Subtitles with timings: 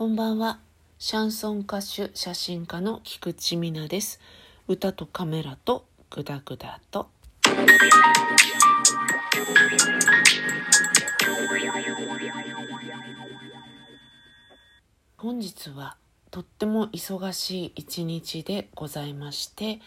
[0.00, 0.60] こんばんは。
[0.98, 4.18] シャンソン歌手、写真家の菊池美奈です。
[4.66, 7.10] 歌とカメラとグダグダと。
[15.18, 15.98] 本日は
[16.30, 19.80] とっても忙しい一日でございまして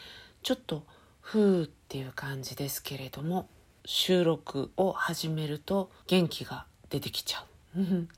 [0.44, 0.84] ちょっと
[1.22, 3.50] ふーっていう感じですけれども
[3.84, 7.53] 収録を始めると元気が出てきちゃう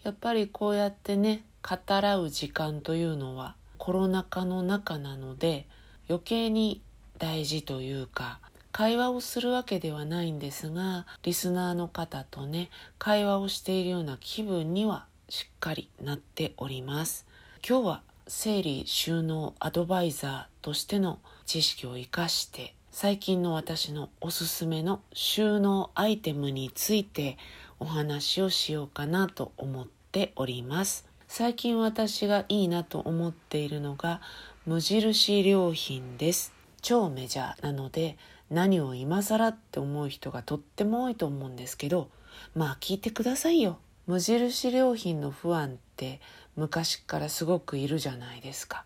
[0.03, 5.67] やっぱりこうやってね語らう時間というのはコロナ禍の中なので
[6.09, 6.81] 余計に
[7.17, 8.39] 大事というか
[8.71, 17.25] 会話をするわけではないんですがリスナーの方とね会話をしているような気分にはしっかりなっております。
[17.67, 27.37] 今日は整理収納アドバイザーとしての知識を生かして最近の私のおすすめの収納アイテムについて
[27.79, 31.05] お話をしようかなと思っております。
[31.27, 34.21] 最近私がいいなと思っているのが
[34.65, 36.53] 無印良品です。
[36.81, 38.17] 超メジャーなので
[38.49, 42.09] 何を今更って思う人がとっても多いと思うんですけど
[42.53, 43.79] まあ聞いてくださいよ。
[44.07, 46.21] 無印良品の不安って
[46.55, 48.85] 昔からすごくいるじゃないですか。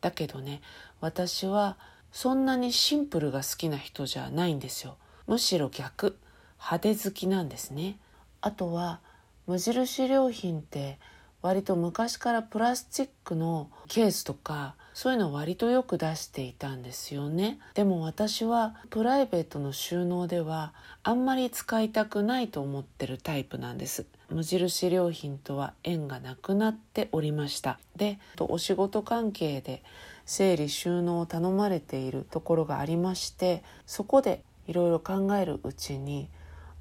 [0.00, 0.62] だけどね
[1.00, 1.76] 私は
[2.12, 4.96] そんなにシンプルが好きな人じゃないんですよ。
[5.26, 6.16] むしろ逆。
[6.56, 7.98] 派手好きなんですね。
[8.44, 9.00] あとは
[9.46, 10.98] 無印良品って
[11.40, 17.58] 割と昔からプラスチックのケースとかそういうの割とよく出していたんですよね。
[17.72, 24.04] でも私はプライベートの収納ではあんまり使いたくないと思ってるタイプなんです。
[24.28, 27.78] 無印良品とは縁がなくなっておりました。
[27.96, 29.82] でお仕事関係で
[30.26, 36.28] 整理収納を頼まれているところがありましてそこでいろいろ考えるうちに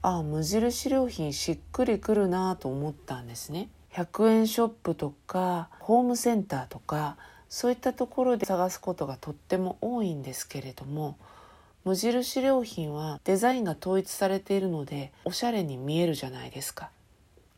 [0.03, 3.69] ああ無印良品しっくりくるなと思ったんですね。
[3.93, 7.15] 100円ショップとかホームセンターとか
[7.47, 11.15] そういったところで探すことがとっても多いんですけれども
[11.85, 16.89] 無印良品はデザインが統一されているのでおしゃれに見えるじゃないですか。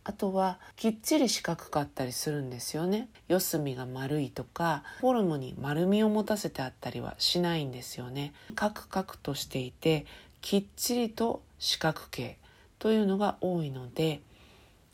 [0.07, 3.09] あとはきっちり四角かったりするんですよね。
[3.27, 8.33] 四隅が丸いとかフォルムに丸みを持たせてあったりはしないんですよね。
[8.53, 10.05] カクカクとしていて
[10.41, 12.37] きっちりと四角形
[12.77, 14.21] というのが多いので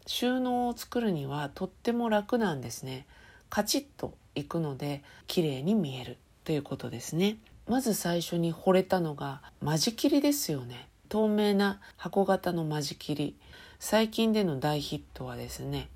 [0.07, 3.05] 収納を作るにはとっても楽なんですね。
[3.49, 7.35] カチッといくので綺麗に見えるということですね。
[7.67, 10.87] まず最初に惚れたのが間仕切りですよね。
[11.09, 13.35] 透明な箱型の間仕切り。
[13.77, 15.89] 最近での大ヒットはですね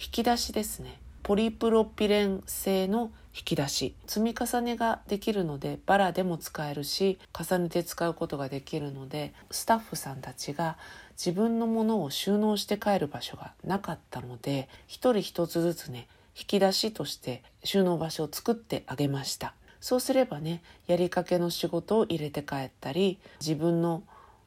[0.00, 1.01] 引き出しですね。
[1.22, 3.94] ポリプロピレン製の引き出し。
[4.06, 10.76] 積み重ねができるのでバラでも使えるし重ねて使うことができるのでスタッフさんたちが
[11.12, 19.54] 自分のものを収納して帰る場所がなかったので一人一つずつね引き出しとして収納場所を作ってあげました。
[19.80, 24.02] そうすればねやりかけの仕事を入れて帰ったり自分の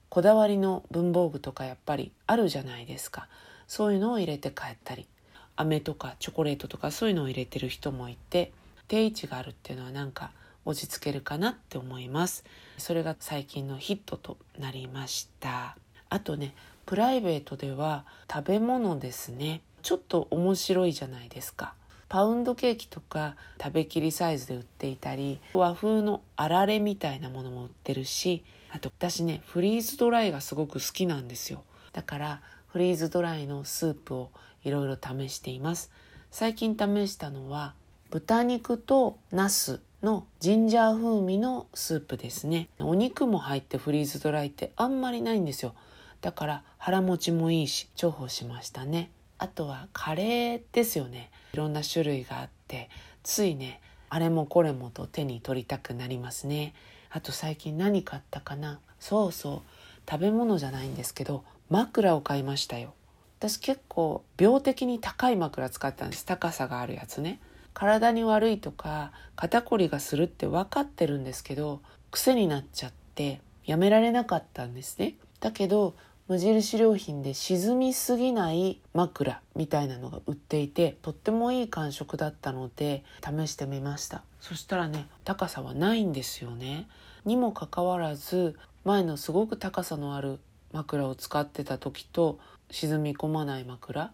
[0.10, 3.28] こだわりの文房具とかやっぱりあるじゃないですか。
[3.68, 5.08] そういうのを入れて帰ったり。
[5.56, 8.52] 飴とかチョコレートとかそういうのを入れてる人もいて
[8.88, 10.32] 定位置があるっていうのはなんか
[10.66, 12.44] 落ち着けるかなって思います。
[12.78, 15.78] それが最近のヒットとなりました。
[16.10, 16.54] あとね
[16.86, 19.62] プライベートでは食べ物ですね。
[19.82, 21.74] ちょっと面白いじゃないですか。
[22.10, 31.64] パウンドケーキとか食べきりサイズで売っていたり和風のあられみたいなものも売ってるしあと私ねフリーズドライがすごく好きなんですよ。
[31.94, 32.42] だから
[32.76, 34.32] フリーズドライのスープを
[34.66, 35.92] いろいろ試しています。
[36.30, 37.74] 最近試したのは
[38.10, 42.68] 豚肉とナスのジンジャー風味のスープですね。
[42.80, 45.74] お肉も入ってフリーズドライってあんまりないんですよ。
[46.20, 49.10] だから腹持ちもいいし重宝しましたね。
[49.38, 51.32] あとはカレーですよね。
[51.54, 52.90] いろんな種類があって
[53.24, 56.74] ついねあれもこれもと手に取りたくなりますね。
[57.10, 58.82] あと最近何買ったかな。
[59.00, 62.94] そうそう食べ物じゃないんですけど枕を買いましたよ。
[63.40, 66.26] 私結構病的に高い枕使ったんです。
[66.26, 67.40] 高さがあるやつね。
[67.74, 75.16] 体に悪いとか肩こりがするって分かってるんですけど癖になっちゃってやめられなかったんですね。
[75.42, 75.96] だけど
[76.28, 84.24] 無印良品で沈みすぎない枕みたいなのが売っていてとってもいい感触だったので試してみました。
[84.40, 86.88] そしたらね高さはないんですよね。
[87.26, 90.40] にもかかわらず前のすごく高さのある
[90.76, 92.38] 枕を使ってた時と
[92.70, 94.12] 沈み込まない枕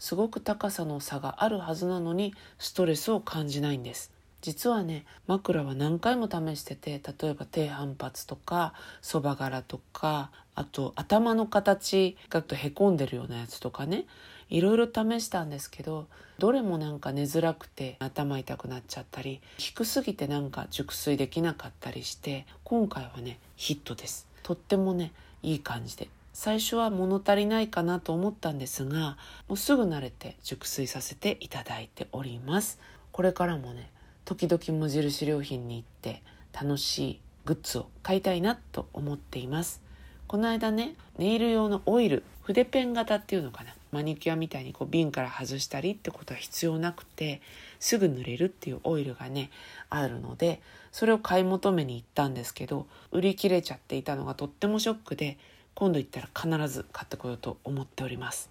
[0.00, 4.12] すごく高さの差があるはずなのにストレスを感じないんです。
[4.40, 8.72] 実はね枕は何回も試してて例えば低反発とか
[9.02, 14.06] そば柄とかあと頭の形がとへこんでるようなやつとかね
[14.48, 16.06] いろいろ試したんですけど
[16.38, 24.26] どれもなんか寝づらくて頭痛くなっちゃったり低すぎてなんか熟睡できなかったりして今回はねヒットです。
[24.42, 26.08] とってもねいい感じで。
[26.32, 32.78] 最初は物足りないかなと思ったんですがもうすぐ慣れて熟睡させていただいております。
[33.12, 33.90] これからもね
[34.24, 36.22] 時々無印良品に行って
[36.52, 39.82] 楽しいグッズを買いたいなと思っています。
[40.28, 43.74] この間ねネイル用のオイル筆ペン型っていうのかな？
[43.90, 47.42] マニキュアみたいにこう瓶から外したりってことは必要なくて
[47.80, 49.50] すぐ塗れるっていうオイルがね
[49.88, 50.60] あるので
[50.92, 55.38] それを買い求めに行ったんですけど売り切れちゃっていたのがとってもショックで
[55.74, 58.50] 今度行ったら必ず買ってこようと思っております。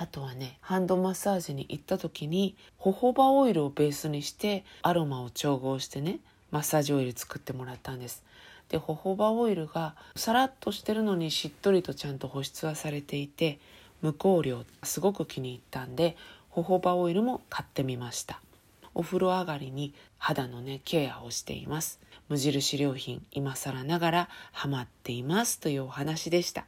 [0.00, 6.20] あとはねハンドマッサージに行った時にホホバオイルをベースにしてアロマを調合してね
[6.52, 8.22] マッサージオイル作ってもらったんです。
[8.68, 13.58] でホホバオイルがさらっとしてるのにしっとりとちゃんと保湿はされていて
[14.02, 16.16] 無香料すごく気に入ったんで
[16.50, 18.40] ホホバオイルも買ってみました。
[18.94, 22.00] お風呂上がりに肌のねケアをしています。
[22.28, 26.66] 無印良品今更ながらハマっていますというお話でした。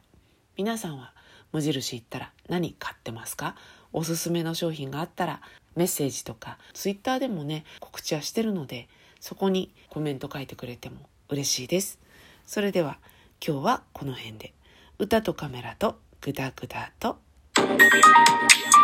[0.57, 1.13] 皆さんは
[1.51, 3.55] 無印行ったら何買ってますか？
[3.93, 5.41] おすすめの商品があったら
[5.75, 8.87] メッセージとかツイッターでもね告知はしてるので
[9.19, 10.97] そこにコメント書いてくれても
[11.29, 11.99] 嬉しいです。
[12.45, 12.97] それでは
[13.45, 14.53] 今日はこの辺で。
[14.99, 17.17] 歌とカメラとグダグダと「